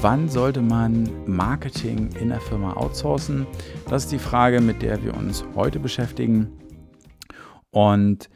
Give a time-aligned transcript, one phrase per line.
[0.00, 3.46] wann sollte man Marketing in der Firma outsourcen?
[3.88, 6.52] Das ist die Frage, mit der wir uns heute beschäftigen.
[7.70, 8.28] Und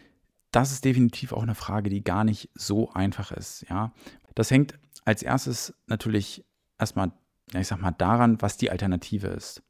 [0.53, 3.67] das ist definitiv auch eine Frage, die gar nicht so einfach ist.
[3.69, 3.93] Ja,
[4.35, 6.45] das hängt als erstes natürlich
[6.79, 7.13] erstmal,
[7.55, 9.63] ich sag mal, daran, was die Alternative ist.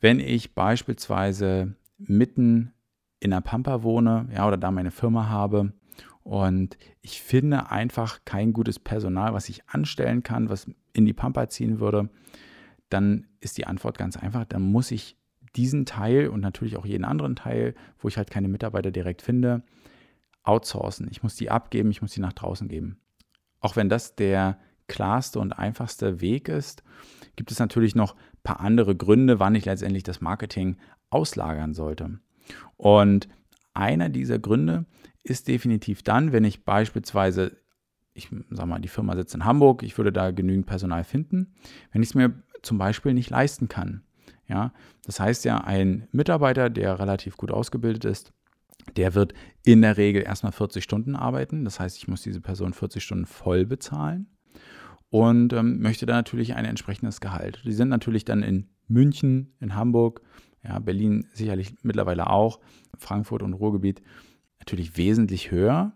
[0.00, 2.72] Wenn ich beispielsweise mitten
[3.20, 5.72] in der Pampa wohne, ja, oder da meine Firma habe
[6.22, 11.48] und ich finde einfach kein gutes Personal, was ich anstellen kann, was in die Pampa
[11.48, 12.10] ziehen würde,
[12.88, 15.16] dann ist die Antwort ganz einfach, dann muss ich
[15.56, 19.62] diesen Teil und natürlich auch jeden anderen Teil, wo ich halt keine Mitarbeiter direkt finde,
[20.42, 21.08] outsourcen.
[21.10, 22.98] Ich muss die abgeben, ich muss die nach draußen geben.
[23.60, 26.82] Auch wenn das der klarste und einfachste Weg ist,
[27.36, 30.76] gibt es natürlich noch ein paar andere Gründe, wann ich letztendlich das Marketing
[31.10, 32.18] auslagern sollte.
[32.76, 33.28] Und
[33.74, 34.86] einer dieser Gründe
[35.22, 37.56] ist definitiv dann, wenn ich beispielsweise,
[38.14, 41.54] ich sag mal, die Firma sitzt in Hamburg, ich würde da genügend Personal finden,
[41.92, 44.02] wenn ich es mir zum Beispiel nicht leisten kann.
[44.48, 44.72] Ja,
[45.04, 48.32] das heißt ja, ein Mitarbeiter, der relativ gut ausgebildet ist,
[48.96, 49.32] der wird
[49.64, 51.64] in der Regel erstmal 40 Stunden arbeiten.
[51.64, 54.26] Das heißt, ich muss diese Person 40 Stunden voll bezahlen
[55.10, 57.62] und ähm, möchte da natürlich ein entsprechendes Gehalt.
[57.64, 60.22] Die sind natürlich dann in München, in Hamburg,
[60.64, 62.60] ja, Berlin sicherlich mittlerweile auch,
[62.98, 64.02] Frankfurt und Ruhrgebiet
[64.60, 65.92] natürlich wesentlich höher,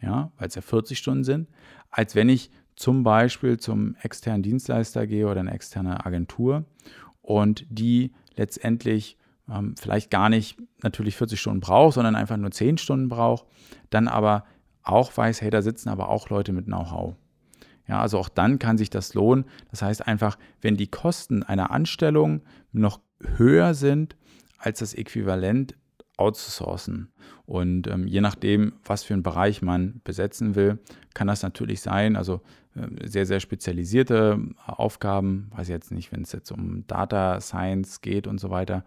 [0.00, 1.48] ja, weil es ja 40 Stunden sind,
[1.90, 6.64] als wenn ich zum Beispiel zum externen Dienstleister gehe oder eine externe Agentur
[7.22, 9.18] und die letztendlich
[9.50, 13.44] ähm, vielleicht gar nicht natürlich 40 Stunden braucht, sondern einfach nur 10 Stunden braucht,
[13.90, 14.44] dann aber
[14.82, 17.16] auch weiß, hey, da sitzen aber auch Leute mit Know-how.
[17.86, 19.44] Ja, also auch dann kann sich das lohnen.
[19.70, 23.00] Das heißt einfach, wenn die Kosten einer Anstellung noch
[23.36, 24.16] höher sind
[24.58, 25.74] als das Äquivalent
[26.20, 27.12] outzusourcen.
[27.46, 30.78] Und ähm, je nachdem, was für einen Bereich man besetzen will,
[31.14, 32.42] kann das natürlich sein, also
[33.04, 38.26] sehr, sehr spezialisierte Aufgaben, weiß ich jetzt nicht, wenn es jetzt um Data Science geht
[38.26, 38.84] und so weiter,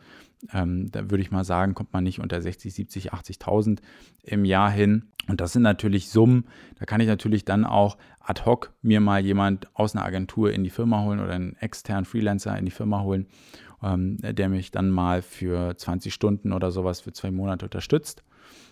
[0.53, 3.79] ähm, da würde ich mal sagen, kommt man nicht unter 60, 70, 80.000
[4.23, 5.05] im Jahr hin.
[5.27, 6.45] Und das sind natürlich Summen,
[6.79, 10.63] da kann ich natürlich dann auch ad hoc mir mal jemand aus einer Agentur in
[10.63, 13.27] die Firma holen oder einen externen Freelancer in die Firma holen
[13.83, 18.23] ähm, der mich dann mal für 20 Stunden oder sowas für zwei Monate unterstützt.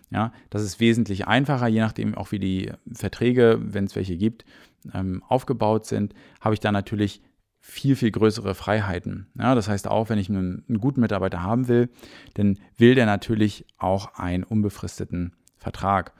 [0.09, 4.45] Ja, das ist wesentlich einfacher, je nachdem auch wie die Verträge, wenn es welche gibt,
[4.93, 7.21] ähm, aufgebaut sind, habe ich da natürlich
[7.61, 9.27] viel, viel größere Freiheiten.
[9.37, 11.89] Ja, das heißt auch, wenn ich einen, einen guten Mitarbeiter haben will,
[12.33, 16.13] dann will der natürlich auch einen unbefristeten Vertrag.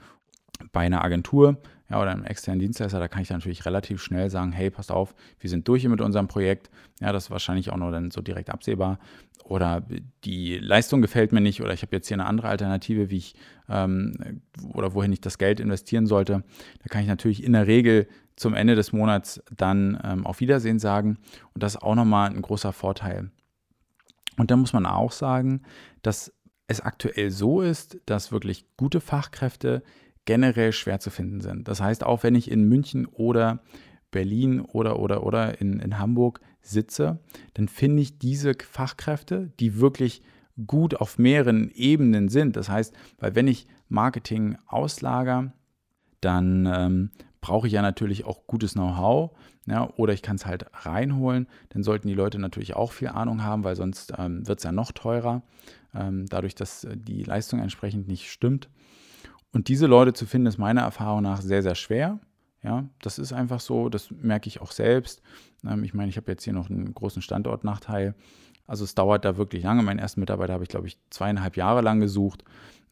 [0.70, 1.60] Bei einer Agentur
[1.92, 5.14] ja, oder einem externen Dienstleister, da kann ich natürlich relativ schnell sagen, hey, passt auf,
[5.38, 6.70] wir sind durch hier mit unserem Projekt.
[7.00, 8.98] Ja, das ist wahrscheinlich auch nur dann so direkt absehbar.
[9.44, 9.82] Oder
[10.24, 13.34] die Leistung gefällt mir nicht oder ich habe jetzt hier eine andere Alternative, wie ich
[13.68, 14.40] ähm,
[14.72, 16.44] oder wohin ich das Geld investieren sollte.
[16.82, 20.78] Da kann ich natürlich in der Regel zum Ende des Monats dann ähm, auf Wiedersehen
[20.78, 21.18] sagen.
[21.52, 23.30] Und das ist auch nochmal ein großer Vorteil.
[24.38, 25.60] Und da muss man auch sagen,
[26.00, 26.32] dass
[26.68, 29.82] es aktuell so ist, dass wirklich gute Fachkräfte
[30.24, 31.68] generell schwer zu finden sind.
[31.68, 33.60] Das heißt, auch wenn ich in München oder
[34.10, 37.18] Berlin oder oder oder in, in Hamburg sitze,
[37.54, 40.22] dann finde ich diese Fachkräfte, die wirklich
[40.66, 42.56] gut auf mehreren Ebenen sind.
[42.56, 45.52] Das heißt, weil wenn ich Marketing auslager,
[46.20, 49.32] dann ähm, brauche ich ja natürlich auch gutes Know-how.
[49.66, 51.46] Ja, oder ich kann es halt reinholen.
[51.68, 54.72] Dann sollten die Leute natürlich auch viel Ahnung haben, weil sonst ähm, wird es ja
[54.72, 55.42] noch teurer,
[55.94, 58.68] ähm, dadurch, dass die Leistung entsprechend nicht stimmt.
[59.52, 62.18] Und diese Leute zu finden, ist meiner Erfahrung nach sehr, sehr schwer.
[62.62, 65.20] Ja, das ist einfach so, das merke ich auch selbst.
[65.66, 68.14] Ähm, ich meine, ich habe jetzt hier noch einen großen Standortnachteil.
[68.66, 69.82] Also es dauert da wirklich lange.
[69.82, 72.44] Meinen ersten Mitarbeiter habe ich, glaube ich, zweieinhalb Jahre lang gesucht.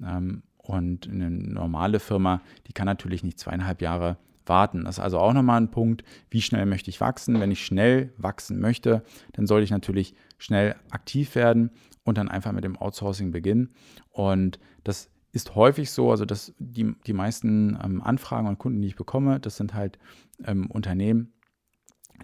[0.03, 4.84] Ähm, und eine normale Firma, die kann natürlich nicht zweieinhalb Jahre warten.
[4.84, 7.41] Das ist also auch nochmal ein Punkt, wie schnell möchte ich wachsen.
[7.41, 11.71] Wenn ich schnell wachsen möchte, dann sollte ich natürlich schnell aktiv werden
[12.04, 13.71] und dann einfach mit dem Outsourcing beginnen.
[14.10, 18.89] Und das ist häufig so, also dass die, die meisten ähm, Anfragen und Kunden, die
[18.89, 19.99] ich bekomme, das sind halt
[20.45, 21.33] ähm, Unternehmen,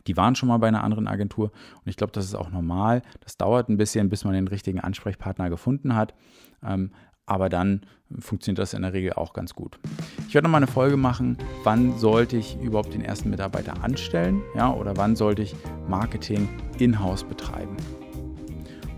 [0.07, 3.03] die waren schon mal bei einer anderen Agentur und ich glaube, das ist auch normal.
[3.21, 6.15] Das dauert ein bisschen, bis man den richtigen Ansprechpartner gefunden hat.
[6.63, 6.93] Ähm,
[7.27, 7.85] aber dann
[8.21, 9.81] funktioniert das in der Regel auch ganz gut.
[10.29, 14.73] Ich werde nochmal eine Folge machen, wann sollte ich überhaupt den ersten Mitarbeiter anstellen, ja,
[14.73, 15.57] oder wann sollte ich
[15.89, 16.49] Marketing
[16.79, 17.77] in-house betreiben.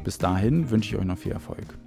[0.04, 1.78] Bis dahin wünsche ich euch noch viel Erfolg.